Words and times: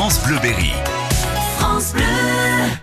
France 0.00 0.24
Bleu 0.24 0.36
Berry. 0.40 0.70
France 1.58 1.92
Bleu. 1.92 2.04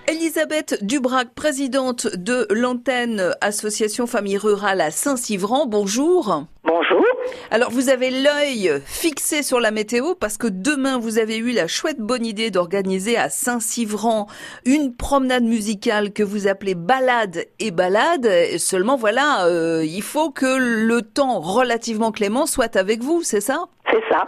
Elisabeth 0.10 0.84
Dubrac, 0.84 1.30
présidente 1.34 2.08
de 2.14 2.46
l'antenne 2.50 3.32
Association 3.40 4.06
Famille 4.06 4.38
Rurale 4.38 4.82
à 4.82 4.92
Saint-Civran, 4.92 5.66
bonjour. 5.66 6.44
Bonjour. 6.66 7.06
Alors 7.52 7.72
vous 7.72 7.88
avez 7.88 8.12
l'œil 8.12 8.82
fixé 8.86 9.44
sur 9.44 9.62
la 9.62 9.72
météo 9.72 10.14
parce 10.14 10.38
que 10.38 10.48
demain 10.48 11.00
vous 11.00 11.18
avez 11.18 11.38
eu 11.38 11.52
la 11.52 11.68
chouette 11.68 12.02
bonne 12.02 12.26
idée 12.26 12.52
d'organiser 12.52 13.16
à 13.16 13.30
Saint-Civran 13.30 14.28
une 14.66 14.94
promenade 14.94 15.46
musicale 15.46 16.12
que 16.12 16.22
vous 16.22 16.48
appelez 16.48 16.76
balade 16.76 17.46
et 17.60 17.72
balade. 17.72 18.26
Et 18.26 18.58
seulement 18.58 18.98
voilà, 18.98 19.46
euh, 19.46 19.86
il 19.86 20.02
faut 20.02 20.32
que 20.32 20.58
le 20.58 21.02
temps 21.02 21.40
relativement 21.40 22.12
clément 22.12 22.46
soit 22.46 22.76
avec 22.76 23.02
vous, 23.02 23.24
c'est 23.24 23.40
ça? 23.40 23.70
Ça. 24.10 24.28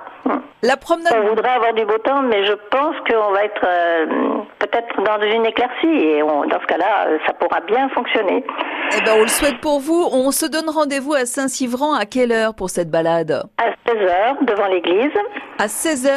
La 0.64 0.76
promenade. 0.78 1.14
On 1.24 1.28
voudrait 1.30 1.50
avoir 1.52 1.74
du 1.74 1.86
beau 1.86 1.98
temps, 2.00 2.22
mais 2.22 2.46
je 2.46 2.54
pense 2.72 2.96
qu'on 3.10 3.32
va 3.32 3.44
être 3.44 3.62
euh, 3.64 4.06
peut-être 4.60 5.02
dans 5.04 5.22
une 5.22 5.46
éclaircie 5.46 5.88
et 5.88 6.24
on- 6.24 6.46
dans 6.46 6.60
ce 6.60 6.66
cas-là, 6.66 7.08
euh, 7.08 7.18
ça 7.28 7.34
pourra 7.34 7.60
bien 7.62 7.88
fonctionner. 7.90 8.44
Eh 8.98 9.02
ben 9.04 9.14
on 9.18 9.22
le 9.22 9.28
souhaite 9.28 9.60
pour 9.62 9.80
vous. 9.80 10.08
On 10.12 10.32
se 10.32 10.46
donne 10.46 10.70
rendez-vous 10.70 11.14
à 11.14 11.26
Saint-Civran 11.26 11.94
à 11.94 12.06
quelle 12.06 12.32
heure 12.32 12.56
pour 12.56 12.70
cette 12.70 12.90
balade? 12.90 13.44
À 13.58 13.70
16h, 13.92 14.44
devant 14.46 14.68
l'église. 14.68 15.12
À 15.60 15.68
16h 15.68 16.10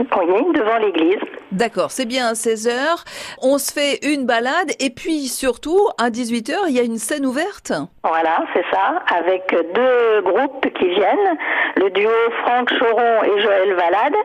Oui, 0.00 0.52
devant 0.54 0.78
l'église. 0.78 1.20
D'accord, 1.52 1.90
c'est 1.92 2.06
bien 2.06 2.26
à 2.26 2.32
16h. 2.32 3.04
On 3.40 3.58
se 3.58 3.72
fait 3.72 4.04
une 4.12 4.26
balade 4.26 4.72
et 4.80 4.90
puis 4.90 5.28
surtout 5.28 5.88
à 5.96 6.10
18h, 6.10 6.54
il 6.68 6.74
y 6.74 6.80
a 6.80 6.82
une 6.82 6.98
scène 6.98 7.24
ouverte. 7.24 7.72
Voilà, 8.02 8.44
c'est 8.52 8.64
ça, 8.72 9.02
avec 9.14 9.54
deux 9.74 10.22
groupes 10.22 10.66
qui 10.78 10.88
viennent, 10.88 11.38
le 11.76 11.90
duo 11.90 12.10
Franck 12.42 12.70
Choron 12.78 13.22
et 13.24 13.40
Joël 13.42 13.74
Valade, 13.74 14.16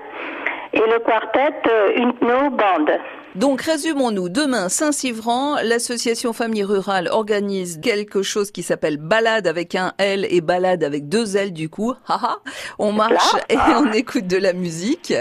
et 0.73 0.79
le 0.79 0.99
quartet 0.99 1.53
euh, 1.67 1.89
Untno 1.97 2.49
Band. 2.51 2.85
Donc 3.35 3.61
résumons-nous, 3.61 4.27
demain 4.27 4.67
Saint-Civran, 4.67 5.55
l'association 5.63 6.33
Famille 6.33 6.65
Rurale 6.65 7.07
organise 7.09 7.79
quelque 7.79 8.23
chose 8.23 8.51
qui 8.51 8.61
s'appelle 8.61 8.97
balade 8.97 9.47
avec 9.47 9.73
un 9.75 9.93
L 9.99 10.27
et 10.29 10.41
balade 10.41 10.83
avec 10.83 11.07
deux 11.07 11.37
L 11.37 11.53
du 11.53 11.69
coup. 11.69 11.93
On 12.77 12.91
marche 12.91 13.35
et 13.49 13.55
on 13.77 13.89
écoute 13.93 14.27
de 14.27 14.37
la 14.37 14.51
musique. 14.51 15.13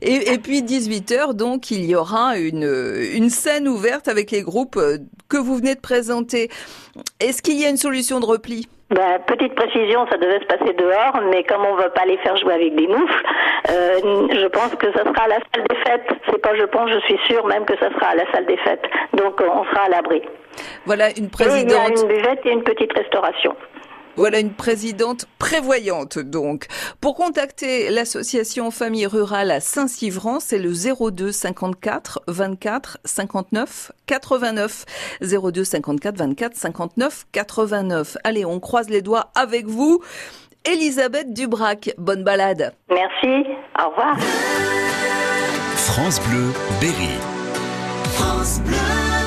Et, 0.00 0.32
et 0.32 0.38
puis 0.38 0.62
18h 0.62 1.34
donc 1.34 1.70
il 1.70 1.84
y 1.84 1.94
aura 1.94 2.36
une, 2.36 2.68
une 3.14 3.30
scène 3.30 3.68
ouverte 3.68 4.08
avec 4.08 4.32
les 4.32 4.42
groupes 4.42 4.76
euh, 4.76 4.98
que 5.28 5.36
vous 5.36 5.56
venez 5.56 5.76
de 5.76 5.80
présenter. 5.80 6.50
Est-ce 7.20 7.42
qu'il 7.42 7.60
y 7.60 7.64
a 7.64 7.68
une 7.68 7.76
solution 7.76 8.18
de 8.18 8.26
repli? 8.26 8.68
Ben, 8.92 9.18
petite 9.26 9.54
précision, 9.54 10.06
ça 10.10 10.18
devait 10.18 10.40
se 10.40 10.44
passer 10.44 10.74
dehors, 10.74 11.18
mais 11.30 11.44
comme 11.44 11.64
on 11.64 11.76
ne 11.76 11.82
veut 11.82 11.92
pas 11.94 12.04
les 12.04 12.18
faire 12.18 12.36
jouer 12.36 12.52
avec 12.52 12.74
des 12.76 12.86
moufles, 12.86 13.24
euh, 13.70 14.28
je 14.30 14.46
pense 14.48 14.74
que 14.74 14.92
ça 14.92 15.04
sera 15.04 15.24
à 15.24 15.28
la 15.28 15.36
salle 15.36 15.64
des 15.66 15.76
fêtes. 15.76 16.06
C'est 16.28 16.42
pas 16.42 16.54
je 16.54 16.64
pense, 16.64 16.90
je 16.90 16.98
suis 17.00 17.18
sûre 17.26 17.46
même 17.52 17.64
que 17.64 17.76
ça 17.78 17.90
sera 17.90 18.08
à 18.08 18.14
la 18.14 18.30
salle 18.32 18.46
des 18.46 18.56
fêtes. 18.58 18.84
Donc 19.14 19.40
euh, 19.40 19.48
on 19.54 19.64
sera 19.64 19.82
à 19.84 19.88
l'abri. 19.88 20.22
Voilà 20.84 21.10
une 21.10 21.16
Et 21.16 21.18
il 21.18 21.22
y 21.22 21.26
a 21.26 21.28
présidente. 21.28 22.00
une 22.02 22.08
buvette 22.08 22.40
et 22.44 22.50
une 22.50 22.62
petite 22.62 22.92
restauration. 22.92 23.54
Voilà 24.14 24.40
une 24.40 24.52
présidente 24.52 25.24
prévoyante 25.38 26.18
donc. 26.18 26.66
Pour 27.00 27.14
contacter 27.16 27.88
l'association 27.88 28.70
Famille 28.70 29.06
Rurale 29.06 29.50
à 29.50 29.60
Saint-Civran, 29.60 30.38
c'est 30.38 30.58
le 30.58 30.72
02 31.10 31.32
54 31.32 32.20
24 32.28 32.98
59 33.06 33.92
89. 34.06 34.84
02 35.22 35.64
54 35.64 36.16
24 36.18 36.54
59 36.54 37.24
89. 37.32 38.18
Allez, 38.22 38.44
on 38.44 38.60
croise 38.60 38.90
les 38.90 39.00
doigts 39.00 39.30
avec 39.34 39.64
vous. 39.66 40.00
Elisabeth 40.70 41.32
Dubrac, 41.32 41.94
bonne 41.96 42.22
balade. 42.22 42.74
Merci, 42.90 43.46
au 43.82 43.88
revoir. 43.88 44.16
France 45.76 46.20
Bleu 46.28 46.52
Berry. 46.80 47.41
France 48.14 48.60
Bleu. 48.60 49.21